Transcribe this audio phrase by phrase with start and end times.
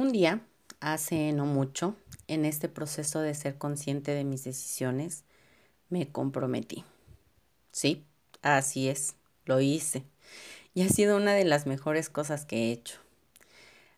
[0.00, 0.40] Un día,
[0.80, 1.94] hace no mucho,
[2.26, 5.24] en este proceso de ser consciente de mis decisiones,
[5.90, 6.86] me comprometí.
[7.70, 8.02] Sí,
[8.40, 10.04] así es, lo hice.
[10.72, 12.96] Y ha sido una de las mejores cosas que he hecho.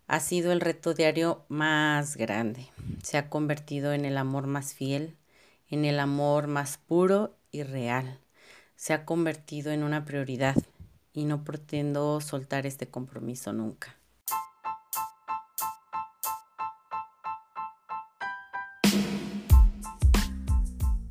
[0.07, 2.67] Ha sido el reto diario más grande.
[3.01, 5.15] Se ha convertido en el amor más fiel,
[5.69, 8.19] en el amor más puro y real.
[8.75, 10.57] Se ha convertido en una prioridad
[11.13, 13.95] y no pretendo soltar este compromiso nunca.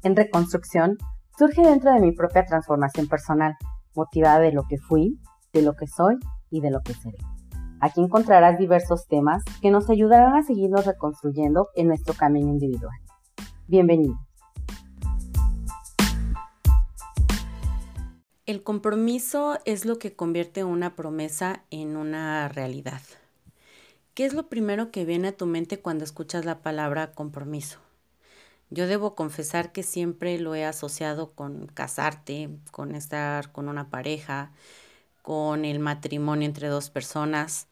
[0.05, 0.99] En reconstrucción
[1.39, 3.55] surge dentro de mi propia transformación personal,
[3.95, 5.21] motivada de lo que fui,
[5.53, 6.17] de lo que soy
[6.51, 7.19] y de lo que seré.
[7.81, 12.97] Aquí encontrarás diversos temas que nos ayudarán a seguirnos reconstruyendo en nuestro camino individual.
[13.69, 14.19] Bienvenido.
[18.45, 23.03] El compromiso es lo que convierte una promesa en una realidad.
[24.15, 27.79] ¿Qué es lo primero que viene a tu mente cuando escuchas la palabra compromiso?
[28.73, 34.51] Yo debo confesar que siempre lo he asociado con casarte, con estar con una pareja,
[35.21, 37.69] con el matrimonio entre dos personas,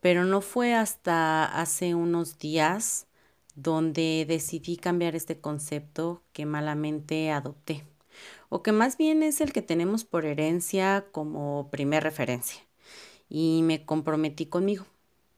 [0.00, 3.06] pero no fue hasta hace unos días
[3.56, 7.84] donde decidí cambiar este concepto que malamente adopté,
[8.48, 12.62] o que más bien es el que tenemos por herencia como primer referencia.
[13.28, 14.86] Y me comprometí conmigo,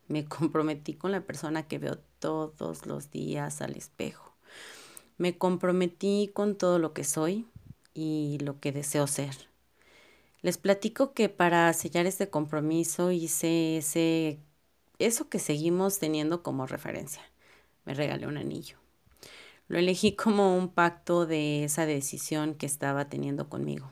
[0.07, 4.30] me comprometí con la persona que veo todos los días al espejo
[5.21, 7.47] me comprometí con todo lo que soy
[7.93, 9.51] y lo que deseo ser.
[10.41, 14.39] Les platico que para sellar este compromiso hice ese,
[14.99, 17.21] eso que seguimos teniendo como referencia.
[17.85, 18.79] Me regalé un anillo.
[19.69, 23.91] Lo elegí como un pacto de esa decisión que estaba teniendo conmigo.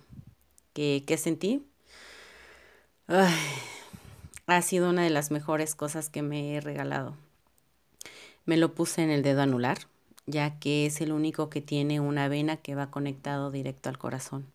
[0.72, 1.62] ¿Qué, qué sentí?
[4.46, 7.16] ha sido una de las mejores cosas que me he regalado.
[8.46, 9.88] Me lo puse en el dedo anular
[10.28, 14.46] ya que es el único que tiene una vena que va conectado directo al corazón.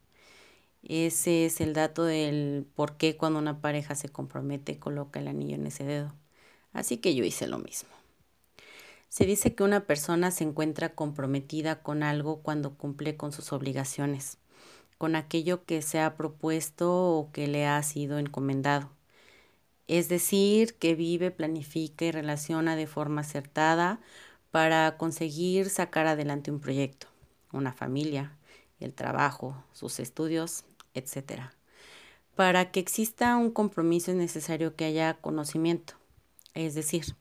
[0.84, 5.56] Ese es el dato del por qué cuando una pareja se compromete coloca el anillo
[5.56, 6.13] en ese dedo.
[6.73, 7.89] Así que yo hice lo mismo.
[9.09, 14.38] Se dice que una persona se encuentra comprometida con algo cuando cumple con sus obligaciones,
[14.97, 18.89] con aquello que se ha propuesto o que le ha sido encomendado.
[19.88, 24.00] Es decir, que vive, planifica y relaciona de forma acertada
[24.53, 27.08] para conseguir sacar adelante un proyecto,
[27.53, 28.38] una familia,
[28.80, 31.50] el trabajo, sus estudios, etc.
[32.36, 35.96] Para que exista un compromiso es necesario que haya conocimiento,
[36.53, 37.16] es decir,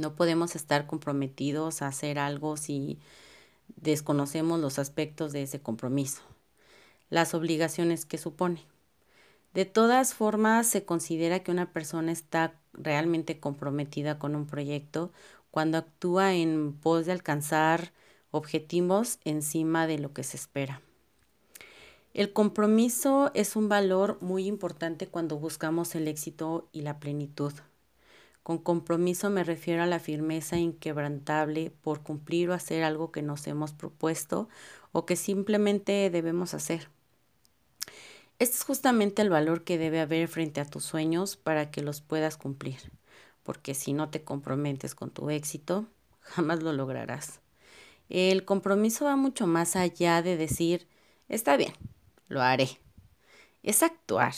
[0.00, 3.00] no podemos estar comprometidos a hacer algo si
[3.74, 6.22] desconocemos los aspectos de ese compromiso,
[7.10, 8.64] las obligaciones que supone.
[9.54, 15.10] De todas formas, se considera que una persona está realmente comprometida con un proyecto
[15.54, 17.92] cuando actúa en pos de alcanzar
[18.32, 20.82] objetivos encima de lo que se espera.
[22.12, 27.52] El compromiso es un valor muy importante cuando buscamos el éxito y la plenitud.
[28.42, 33.46] Con compromiso me refiero a la firmeza inquebrantable por cumplir o hacer algo que nos
[33.46, 34.48] hemos propuesto
[34.90, 36.88] o que simplemente debemos hacer.
[38.40, 42.00] Este es justamente el valor que debe haber frente a tus sueños para que los
[42.00, 42.90] puedas cumplir
[43.44, 45.86] porque si no te comprometes con tu éxito,
[46.20, 47.40] jamás lo lograrás.
[48.08, 50.88] El compromiso va mucho más allá de decir,
[51.28, 51.72] está bien,
[52.28, 52.80] lo haré.
[53.62, 54.34] Es actuar.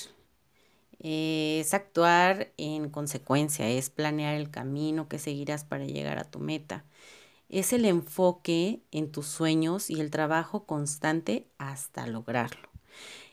[0.99, 6.85] Es actuar en consecuencia, es planear el camino que seguirás para llegar a tu meta.
[7.49, 12.69] Es el enfoque en tus sueños y el trabajo constante hasta lograrlo.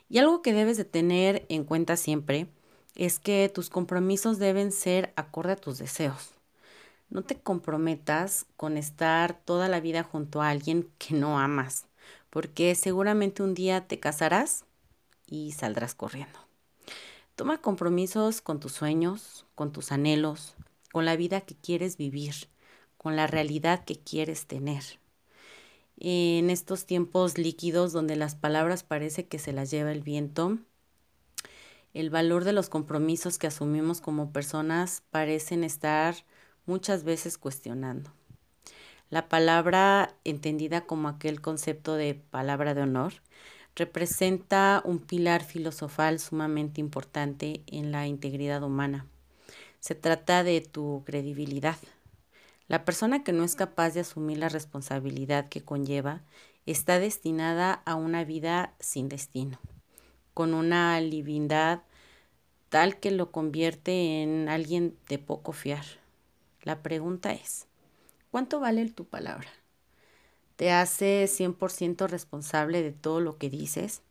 [0.10, 2.48] Y algo que debes de tener en cuenta siempre
[2.96, 6.32] es que tus compromisos deben ser acorde a tus deseos.
[7.10, 11.86] No te comprometas con estar toda la vida junto a alguien que no amas,
[12.30, 14.66] porque seguramente un día te casarás
[15.28, 16.40] y saldrás corriendo.
[17.36, 20.56] Toma compromisos con tus sueños, con tus anhelos,
[20.92, 22.34] con la vida que quieres vivir,
[22.98, 24.84] con la realidad que quieres tener.
[25.98, 30.58] En estos tiempos líquidos donde las palabras parece que se las lleva el viento,
[31.94, 36.16] el valor de los compromisos que asumimos como personas parecen estar
[36.66, 38.12] muchas veces cuestionando.
[39.10, 43.14] La palabra, entendida como aquel concepto de palabra de honor,
[43.76, 49.06] representa un pilar filosofal sumamente importante en la integridad humana.
[49.80, 51.78] Se trata de tu credibilidad.
[52.68, 56.22] La persona que no es capaz de asumir la responsabilidad que conlleva
[56.66, 59.60] está destinada a una vida sin destino
[60.34, 61.82] con una divindad
[62.70, 65.86] tal que lo convierte en alguien de poco fiar.
[66.64, 67.68] La pregunta es,
[68.32, 69.48] ¿cuánto vale tu palabra?
[70.56, 74.02] ¿Te haces 100% responsable de todo lo que dices?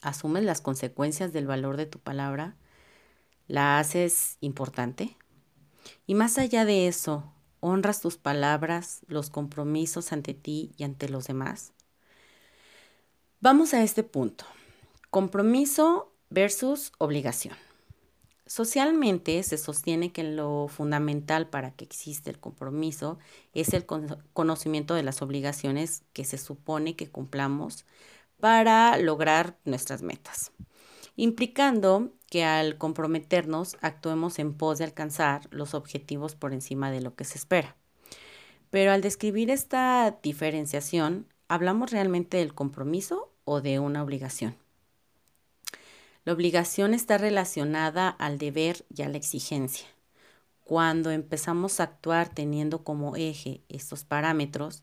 [0.00, 2.56] ¿Asumes las consecuencias del valor de tu palabra?
[3.46, 5.16] ¿La haces importante?
[6.06, 11.26] Y más allá de eso, ¿honras tus palabras, los compromisos ante ti y ante los
[11.26, 11.72] demás?
[13.40, 14.44] Vamos a este punto.
[15.10, 17.56] Compromiso versus obligación.
[18.44, 23.18] Socialmente se sostiene que lo fundamental para que exista el compromiso
[23.54, 27.86] es el conocimiento de las obligaciones que se supone que cumplamos
[28.38, 30.52] para lograr nuestras metas,
[31.16, 37.14] implicando que al comprometernos actuemos en pos de alcanzar los objetivos por encima de lo
[37.14, 37.76] que se espera.
[38.68, 44.67] Pero al describir esta diferenciación, ¿hablamos realmente del compromiso o de una obligación?
[46.28, 49.86] La obligación está relacionada al deber y a la exigencia.
[50.62, 54.82] Cuando empezamos a actuar teniendo como eje estos parámetros,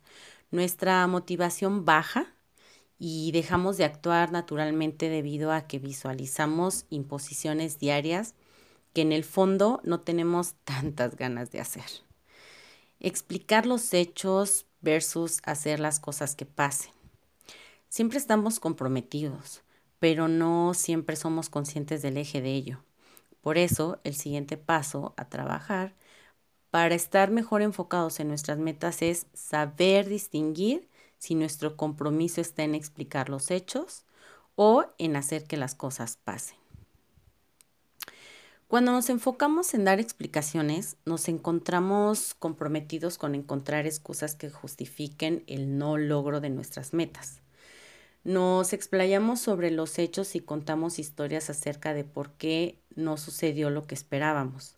[0.50, 2.34] nuestra motivación baja
[2.98, 8.34] y dejamos de actuar naturalmente debido a que visualizamos imposiciones diarias
[8.94, 11.86] que en el fondo no tenemos tantas ganas de hacer.
[13.00, 16.90] Explicar los hechos versus hacer las cosas que pasen.
[17.88, 19.62] Siempre estamos comprometidos,
[20.00, 22.84] pero no siempre somos conscientes del eje de ello.
[23.42, 25.94] Por eso, el siguiente paso a trabajar
[26.72, 32.76] para estar mejor enfocados en nuestras metas es saber distinguir si nuestro compromiso está en
[32.76, 34.04] explicar los hechos
[34.56, 36.58] o en hacer que las cosas pasen.
[38.68, 45.78] Cuando nos enfocamos en dar explicaciones, nos encontramos comprometidos con encontrar excusas que justifiquen el
[45.78, 47.42] no logro de nuestras metas.
[48.26, 53.86] Nos explayamos sobre los hechos y contamos historias acerca de por qué no sucedió lo
[53.86, 54.78] que esperábamos,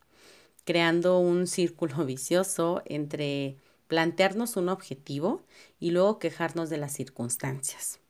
[0.65, 3.55] creando un círculo vicioso entre
[3.87, 5.43] plantearnos un objetivo
[5.79, 8.01] y luego quejarnos de las circunstancias.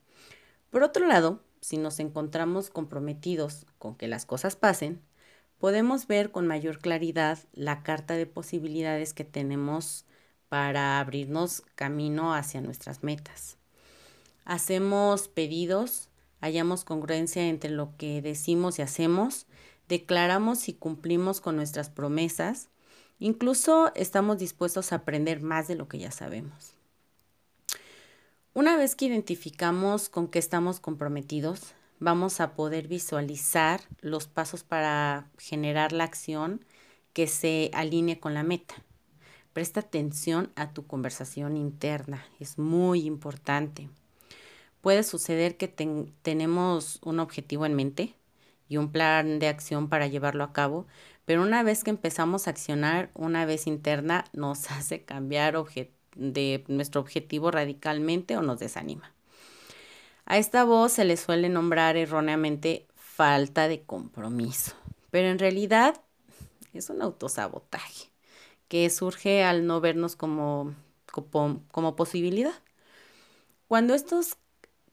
[0.71, 5.03] Por otro lado, si nos encontramos comprometidos con que las cosas pasen,
[5.59, 10.07] podemos ver con mayor claridad la carta de posibilidades que tenemos
[10.49, 13.57] para abrirnos camino hacia nuestras metas
[14.47, 16.07] hacemos pedidos,
[16.39, 19.45] hallamos congruencia entre lo que decimos y hacemos,
[19.89, 22.69] declaramos y cumplimos con nuestras promesas,
[23.19, 26.73] incluso estamos dispuestos a aprender más de lo que ya sabemos.
[28.53, 35.29] Una vez que identificamos con qué estamos comprometidos, vamos a poder visualizar los pasos para
[35.37, 36.63] generar la acción
[37.11, 38.75] que se alinee con la meta.
[39.51, 43.89] Presta atención a tu conversación interna, es muy importante
[44.87, 48.13] puede suceder que tenemos un objetivo en mente
[48.69, 50.87] y un plan de acción para llevarlo a cabo,
[51.25, 55.61] pero una vez que empezamos a accionar, una vez interna, nos hace cambiar
[56.15, 59.13] de nuestro objetivo radicalmente o nos desanima.
[60.23, 64.71] A esta voz se le suele nombrar erróneamente falta de compromiso,
[65.11, 65.99] pero en realidad
[66.71, 68.05] es un autosabotaje
[68.69, 70.73] que surge al no vernos como,
[71.11, 72.55] como, como posibilidad.
[73.67, 74.37] Cuando estos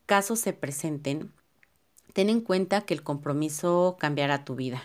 [0.06, 1.32] casos se presenten,
[2.12, 4.82] ten en cuenta que el compromiso cambiará tu vida.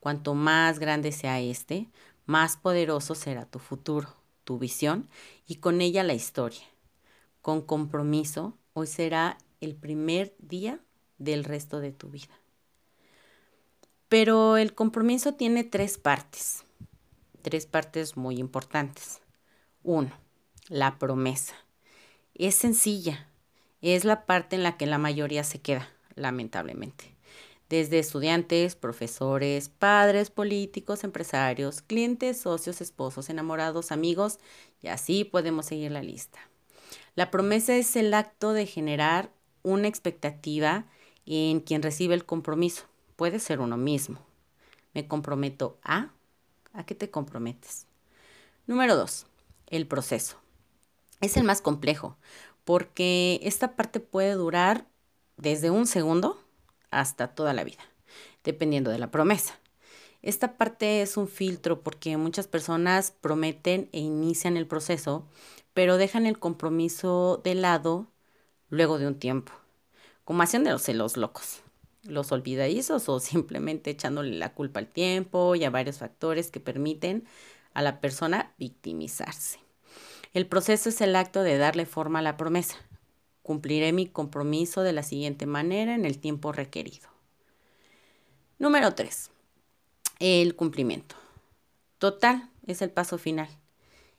[0.00, 1.88] Cuanto más grande sea este,
[2.26, 4.14] más poderoso será tu futuro,
[4.44, 5.08] tu visión
[5.46, 6.64] y con ella la historia.
[7.40, 10.80] Con compromiso, hoy será el primer día
[11.18, 12.34] del resto de tu vida.
[14.08, 16.64] Pero el compromiso tiene tres partes,
[17.40, 19.20] tres partes muy importantes.
[19.82, 20.12] Uno,
[20.68, 21.54] la promesa.
[22.34, 23.28] Es sencilla,
[23.82, 27.14] es la parte en la que la mayoría se queda, lamentablemente.
[27.68, 34.38] Desde estudiantes, profesores, padres, políticos, empresarios, clientes, socios, esposos, enamorados, amigos,
[34.82, 36.38] y así podemos seguir la lista.
[37.14, 39.30] La promesa es el acto de generar
[39.62, 40.86] una expectativa
[41.26, 42.84] en quien recibe el compromiso.
[43.16, 44.20] Puede ser uno mismo.
[44.94, 46.10] Me comprometo a.
[46.72, 47.86] ¿A qué te comprometes?
[48.66, 49.26] Número dos,
[49.68, 50.38] el proceso.
[51.20, 52.16] Es el más complejo
[52.64, 54.86] porque esta parte puede durar
[55.36, 56.40] desde un segundo
[56.90, 57.82] hasta toda la vida,
[58.44, 59.58] dependiendo de la promesa.
[60.22, 65.26] Esta parte es un filtro porque muchas personas prometen e inician el proceso,
[65.74, 68.06] pero dejan el compromiso de lado
[68.68, 69.52] luego de un tiempo,
[70.24, 71.62] como hacen de los locos,
[72.04, 77.24] los olvidadizos o simplemente echándole la culpa al tiempo y a varios factores que permiten
[77.74, 79.61] a la persona victimizarse.
[80.32, 82.76] El proceso es el acto de darle forma a la promesa.
[83.42, 87.10] Cumpliré mi compromiso de la siguiente manera en el tiempo requerido.
[88.58, 89.30] Número 3.
[90.20, 91.16] El cumplimiento.
[91.98, 93.48] Total, es el paso final.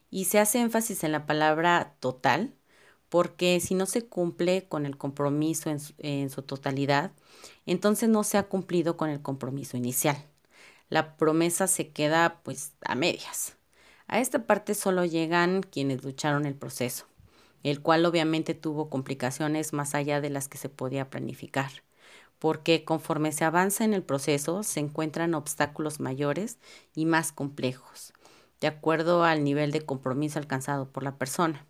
[0.08, 2.54] Y se hace énfasis en la palabra total,
[3.08, 7.10] porque si no se cumple con el compromiso en su, en su totalidad,
[7.66, 10.16] entonces no se ha cumplido con el compromiso inicial.
[10.90, 13.56] La promesa se queda pues a medias.
[14.14, 17.06] A esta parte solo llegan quienes lucharon el proceso,
[17.64, 21.82] el cual obviamente tuvo complicaciones más allá de las que se podía planificar,
[22.38, 26.58] porque conforme se avanza en el proceso se encuentran obstáculos mayores
[26.94, 28.12] y más complejos,
[28.60, 31.66] de acuerdo al nivel de compromiso alcanzado por la persona.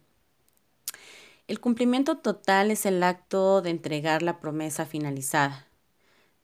[1.48, 5.66] El cumplimiento total es el acto de entregar la promesa finalizada.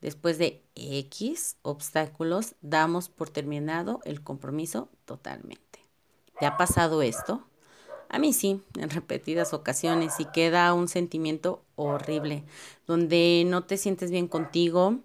[0.01, 5.80] Después de X obstáculos, damos por terminado el compromiso totalmente.
[6.41, 7.47] ¿Te ha pasado esto?
[8.09, 12.45] A mí sí, en repetidas ocasiones y queda un sentimiento horrible,
[12.87, 15.01] donde no te sientes bien contigo,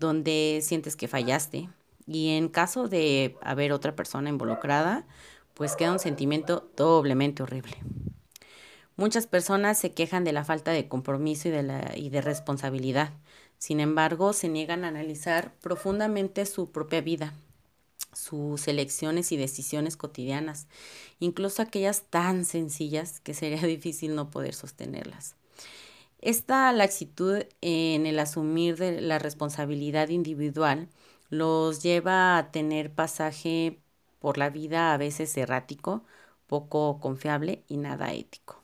[0.00, 1.68] donde sientes que fallaste.
[2.08, 5.06] Y en caso de haber otra persona involucrada,
[5.54, 7.76] pues queda un sentimiento doblemente horrible.
[8.96, 13.12] Muchas personas se quejan de la falta de compromiso y de, la, y de responsabilidad.
[13.58, 17.32] Sin embargo, se niegan a analizar profundamente su propia vida,
[18.12, 20.66] sus elecciones y decisiones cotidianas,
[21.18, 25.36] incluso aquellas tan sencillas que sería difícil no poder sostenerlas.
[26.20, 30.88] Esta laxitud en el asumir de la responsabilidad individual
[31.30, 33.78] los lleva a tener pasaje
[34.18, 36.04] por la vida a veces errático,
[36.46, 38.60] poco confiable y nada ético.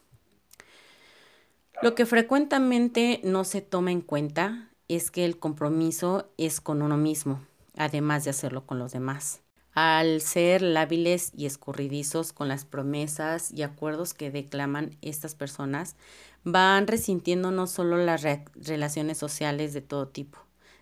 [1.83, 6.97] Lo que frecuentemente no se toma en cuenta es que el compromiso es con uno
[6.97, 7.41] mismo,
[7.76, 9.40] además de hacerlo con los demás.
[9.73, 15.97] Al ser lábiles y escurridizos con las promesas y acuerdos que declaman estas personas,
[16.45, 20.38] van resintiendo no solo las re relaciones sociales de todo tipo,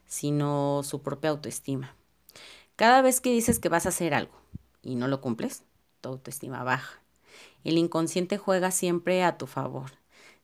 [0.06, 1.96] sino su propia autoestima.
[2.76, 4.34] Cada vez que dices que vas a hacer algo
[4.82, 5.64] y no lo cumples,
[6.00, 7.00] tu autoestima baja.
[7.64, 9.90] El inconsciente juega siempre a tu favor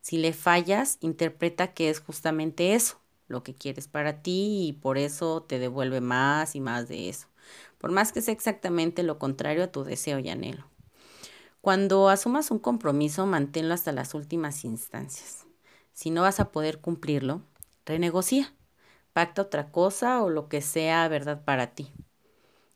[0.01, 2.99] si le fallas, interpreta que es justamente eso,
[3.31, 7.29] lo que quieres para ti y por eso te devuelve más y más de eso,
[7.79, 10.67] por más que sea exactamente lo contrario a tu deseo y anhelo.
[11.61, 15.47] Cuando asumas un compromiso, manténlo hasta las últimas instancias.
[15.93, 17.43] Si no vas a poder cumplirlo,
[17.85, 18.55] renegocia,
[19.13, 21.93] pacta otra cosa o lo que sea verdad para ti.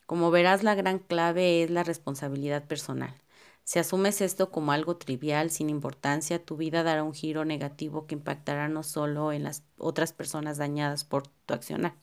[0.06, 3.14] Como verás, la gran clave es la responsabilidad personal.
[3.64, 8.14] Si asumes esto como algo trivial, sin importancia, tu vida dará un giro negativo que
[8.14, 11.94] impactará no solo en las otras personas dañadas por tu accionar,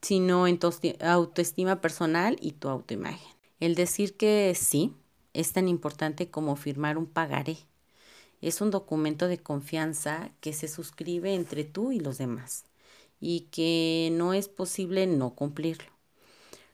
[0.00, 3.36] sino en tu autoestima personal y tu autoimagen.
[3.60, 4.94] El decir que sí
[5.34, 7.58] es tan importante como firmar un pagaré.
[8.40, 12.64] Es un documento de confianza que se suscribe entre tú y los demás
[13.20, 15.90] y que no es posible no cumplirlo.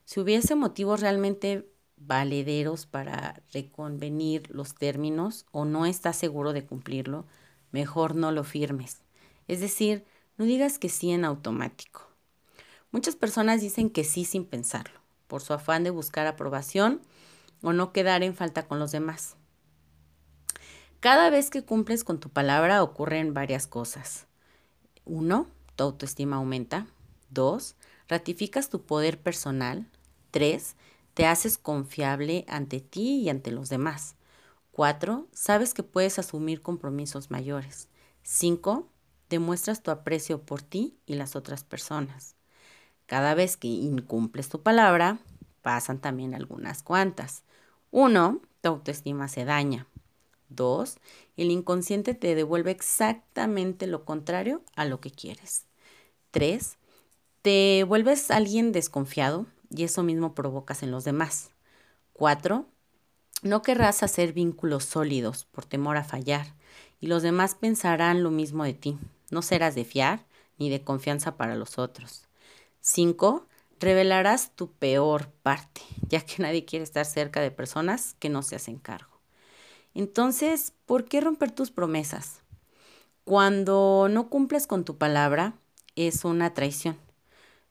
[0.04, 1.66] Si hubiese motivos realmente
[1.96, 7.26] valederos para reconvenir los términos o no estás seguro de cumplirlo,
[7.72, 9.02] mejor no lo firmes.
[9.48, 10.04] Es decir,
[10.36, 12.08] no digas que sí en automático.
[12.90, 17.00] Muchas personas dicen que sí sin pensarlo, por su afán de buscar aprobación
[17.62, 19.36] o no quedar en falta con los demás.
[21.00, 24.26] Cada vez que cumples con tu palabra ocurren varias cosas.
[25.04, 26.86] Uno, tu autoestima aumenta.
[27.30, 27.76] Dos,
[28.08, 29.86] ratificas tu poder personal.
[30.30, 30.76] Tres,
[31.14, 34.16] te haces confiable ante ti y ante los demás.
[34.72, 35.28] 4.
[35.32, 37.88] Sabes que puedes asumir compromisos mayores.
[38.22, 38.88] 5.
[39.30, 42.34] Demuestras tu aprecio por ti y las otras personas.
[43.06, 45.18] Cada vez que incumples tu palabra,
[45.62, 47.44] pasan también algunas cuantas.
[47.92, 48.40] 1.
[48.60, 49.86] Tu autoestima se daña.
[50.48, 50.96] 2.
[51.36, 55.66] El inconsciente te devuelve exactamente lo contrario a lo que quieres.
[56.32, 56.78] 3.
[57.42, 61.50] Te vuelves alguien desconfiado, y eso mismo provocas en los demás.
[62.12, 62.66] Cuatro,
[63.42, 66.54] no querrás hacer vínculos sólidos por temor a fallar
[67.00, 68.98] y los demás pensarán lo mismo de ti.
[69.30, 70.24] No serás de fiar
[70.58, 72.24] ni de confianza para los otros.
[72.80, 73.46] Cinco,
[73.80, 78.56] revelarás tu peor parte, ya que nadie quiere estar cerca de personas que no se
[78.56, 79.12] hacen cargo.
[79.94, 82.40] Entonces, ¿por qué romper tus promesas?
[83.24, 85.54] Cuando no cumples con tu palabra,
[85.96, 86.98] es una traición.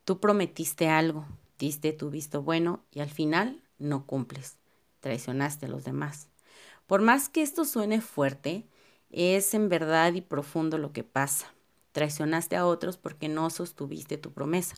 [0.06, 1.26] Tú prometiste algo,
[1.64, 4.58] diste tu visto bueno y al final no cumples,
[5.00, 6.28] traicionaste a los demás.
[6.88, 8.68] Por más que esto suene fuerte,
[9.12, 11.54] es en verdad y profundo lo que pasa.
[11.94, 14.76] Traicionaste a otros porque no sostuviste tu promesa.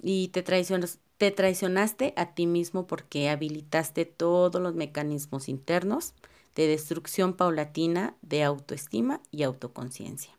[0.00, 6.14] Y te, te traicionaste a ti mismo porque habilitaste todos los mecanismos internos
[6.54, 10.32] de destrucción paulatina de autoestima y autoconciencia.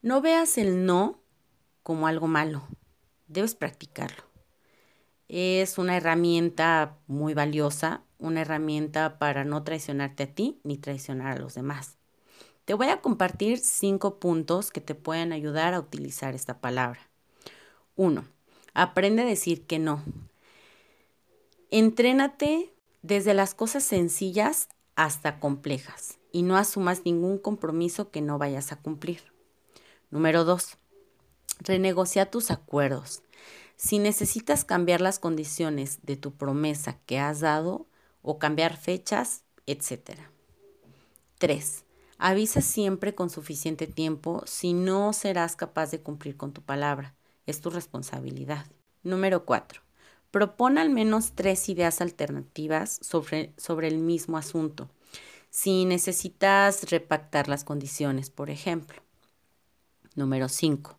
[0.00, 1.20] No veas el no
[1.84, 2.66] como algo malo,
[3.32, 4.24] debes practicarlo.
[5.28, 11.40] Es una herramienta muy valiosa, una herramienta para no traicionarte a ti ni traicionar a
[11.40, 11.96] los demás.
[12.64, 17.00] Te voy a compartir cinco puntos que te pueden ayudar a utilizar esta palabra.
[17.96, 18.24] Uno,
[18.74, 20.02] aprende a decir que no.
[21.70, 22.72] Entrénate
[23.02, 28.76] desde las cosas sencillas hasta complejas y no asumas ningún compromiso que no vayas a
[28.76, 29.32] cumplir.
[30.10, 30.76] Número dos,
[31.62, 33.22] renegocia tus acuerdos.
[33.76, 37.86] Si necesitas cambiar las condiciones de tu promesa que has dado
[38.22, 40.18] o cambiar fechas, etc.
[41.38, 41.84] 3.
[42.18, 47.16] Avisa siempre con suficiente tiempo si no serás capaz de cumplir con tu palabra.
[47.46, 48.66] Es tu responsabilidad.
[49.02, 49.82] Número 4.
[50.30, 54.88] Propone al menos tres ideas alternativas sobre, sobre el mismo asunto.
[55.50, 59.02] Si necesitas repactar las condiciones, por ejemplo.
[60.14, 60.96] Número 5.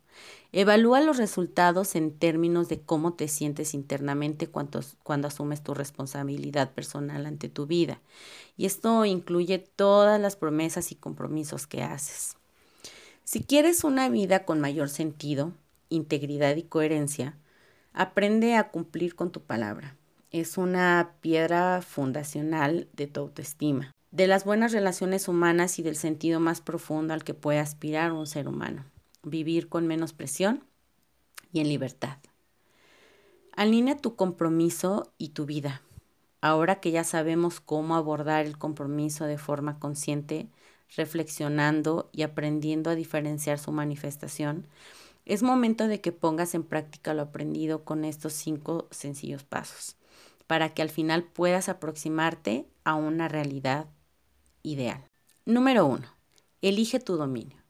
[0.56, 6.70] Evalúa los resultados en términos de cómo te sientes internamente cuando, cuando, asumes tu responsabilidad
[6.70, 8.00] personal ante tu vida.
[8.56, 12.36] Y esto incluye todas las promesas y compromisos que haces.
[13.24, 15.50] Si quieres una vida con mayor sentido,
[15.88, 17.36] integridad y coherencia,
[17.92, 19.96] aprende a cumplir con tu palabra.
[20.30, 26.38] Es una piedra fundacional de tu autoestima, de las buenas relaciones humanas y del sentido
[26.38, 28.84] más profundo al que puede aspirar un ser humano
[29.24, 30.64] vivir con menos presión
[31.52, 32.18] y en libertad.
[33.56, 35.82] Alinea tu compromiso y tu vida.
[36.40, 40.48] Ahora que ya sabemos cómo abordar el compromiso de forma consciente,
[40.96, 44.66] reflexionando y aprendiendo a diferenciar su manifestación,
[45.24, 49.96] es momento de que pongas en práctica lo aprendido con estos cinco sencillos pasos,
[50.46, 53.86] para que al final puedas aproximarte a una realidad
[54.62, 55.06] ideal.
[55.46, 56.08] Número uno,
[56.60, 57.63] elige tu dominio.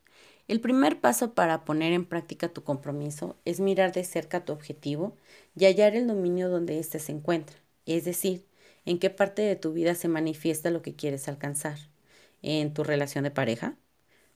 [0.47, 5.17] El primer paso para poner en práctica tu compromiso es mirar de cerca tu objetivo
[5.55, 8.45] y hallar el dominio donde éste se encuentra, es decir,
[8.85, 11.79] en qué parte de tu vida se manifiesta lo que quieres alcanzar.
[12.43, 13.75] En tu relación de pareja,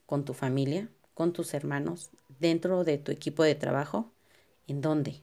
[0.07, 4.11] con tu familia, con tus hermanos, dentro de tu equipo de trabajo,
[4.65, 5.21] ¿en dónde?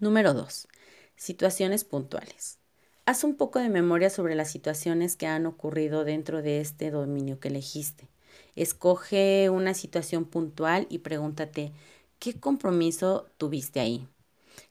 [0.00, 0.66] Número 2.
[1.14, 2.58] Situaciones puntuales.
[3.06, 7.38] Haz un poco de memoria sobre las situaciones que han ocurrido dentro de este dominio
[7.38, 8.08] que elegiste.
[8.56, 11.72] Escoge una situación puntual y pregúntate,
[12.18, 14.06] ¿qué compromiso tuviste ahí?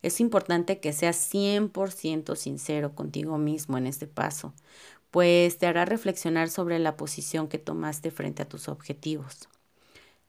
[0.01, 4.53] Es importante que seas 100% sincero contigo mismo en este paso,
[5.11, 9.47] pues te hará reflexionar sobre la posición que tomaste frente a tus objetivos.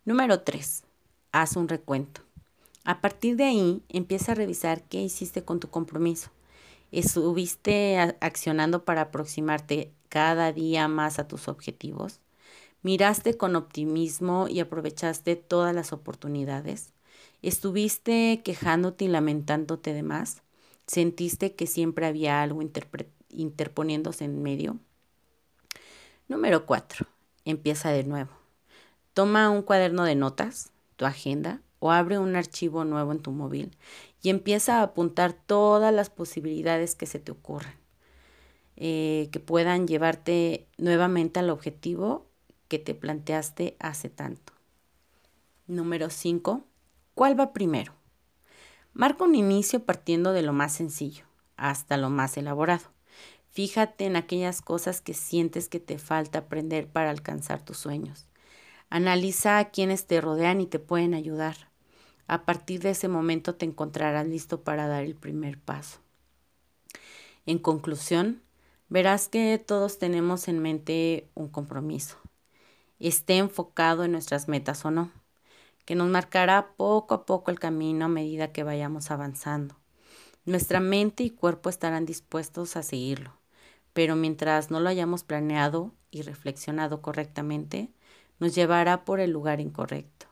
[0.05, 0.85] Número 3.
[1.33, 2.21] Haz un recuento.
[2.85, 6.31] A partir de ahí, empieza a revisar qué hiciste con tu compromiso.
[6.93, 12.21] ¿Estuviste accionando para aproximarte cada día más a tus objetivos?
[12.85, 16.93] Miraste con optimismo y aprovechaste todas las oportunidades.
[17.41, 20.43] Estuviste quejándote y lamentándote de más.
[20.87, 22.61] Sentiste que siempre había algo
[23.31, 24.77] interponiéndose en medio.
[26.29, 27.07] Número 4.
[27.47, 28.33] Empieza de nuevo.
[29.15, 33.79] Toma un cuaderno de notas, tu agenda, o abre un archivo nuevo en tu móvil
[34.21, 37.77] y empieza a apuntar todas las posibilidades que se te ocurran,
[38.77, 42.27] eh, que puedan llevarte nuevamente al objetivo
[42.69, 44.53] que te planteaste hace tanto.
[45.67, 46.65] Número 5.
[47.15, 47.95] ¿Cuál va primero?
[48.93, 51.25] Marca un inicio partiendo de lo más sencillo
[51.57, 52.85] hasta lo más elaborado.
[53.51, 58.27] Fíjate en aquellas cosas que sientes que te falta aprender para alcanzar tus sueños.
[58.91, 61.71] Analiza a quienes te rodean y te pueden ayudar.
[62.27, 66.01] A partir de ese momento te encontrarás listo para dar el primer paso.
[67.47, 68.43] En conclusión,
[68.89, 72.17] verás que todos tenemos en mente un compromiso,
[72.99, 75.11] esté enfocado en nuestras metas o no,
[75.85, 79.77] que nos marcará poco a poco el camino a medida que vayamos avanzando.
[80.45, 83.33] Nuestra mente y cuerpo estarán dispuestos a seguirlo,
[83.93, 87.91] pero mientras no lo hayamos planeado y reflexionado correctamente,
[88.39, 90.27] nos llevará por el lugar incorrecto.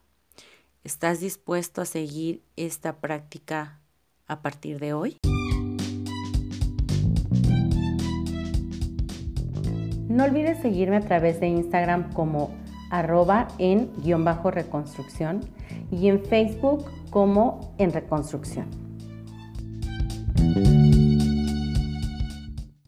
[0.85, 3.81] ¿Estás dispuesto a seguir esta práctica
[4.27, 5.19] a partir de hoy?
[10.13, 12.51] No olvides seguirme a través de Instagram como
[12.91, 15.41] arroba en guion bajo reconstrucción
[15.91, 18.67] y en Facebook como en reconstrucción.